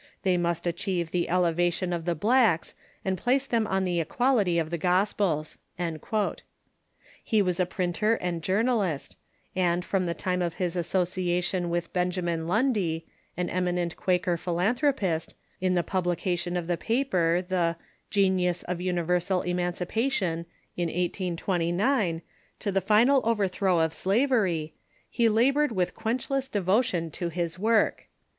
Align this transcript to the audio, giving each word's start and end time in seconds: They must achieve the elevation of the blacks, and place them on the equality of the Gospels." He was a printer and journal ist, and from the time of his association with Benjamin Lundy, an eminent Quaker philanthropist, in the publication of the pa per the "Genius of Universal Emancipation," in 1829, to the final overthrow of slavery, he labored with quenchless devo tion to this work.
They 0.23 0.35
must 0.35 0.65
achieve 0.65 1.11
the 1.11 1.29
elevation 1.29 1.93
of 1.93 2.05
the 2.05 2.15
blacks, 2.15 2.73
and 3.05 3.19
place 3.19 3.45
them 3.45 3.67
on 3.67 3.83
the 3.83 3.99
equality 3.99 4.57
of 4.57 4.71
the 4.71 4.77
Gospels." 4.79 5.59
He 7.23 7.41
was 7.43 7.59
a 7.59 7.67
printer 7.67 8.15
and 8.15 8.41
journal 8.41 8.81
ist, 8.81 9.15
and 9.55 9.85
from 9.85 10.07
the 10.07 10.15
time 10.15 10.41
of 10.41 10.55
his 10.55 10.75
association 10.75 11.69
with 11.69 11.93
Benjamin 11.93 12.47
Lundy, 12.47 13.05
an 13.37 13.47
eminent 13.51 13.95
Quaker 13.95 14.37
philanthropist, 14.37 15.35
in 15.59 15.75
the 15.75 15.83
publication 15.83 16.57
of 16.57 16.65
the 16.65 16.77
pa 16.77 17.03
per 17.07 17.43
the 17.43 17.75
"Genius 18.09 18.63
of 18.63 18.81
Universal 18.81 19.43
Emancipation," 19.43 20.47
in 20.75 20.87
1829, 20.87 22.23
to 22.57 22.71
the 22.71 22.81
final 22.81 23.21
overthrow 23.23 23.77
of 23.77 23.93
slavery, 23.93 24.73
he 25.11 25.29
labored 25.29 25.71
with 25.71 25.93
quenchless 25.93 26.49
devo 26.49 26.83
tion 26.83 27.11
to 27.11 27.29
this 27.29 27.59
work. 27.59 28.07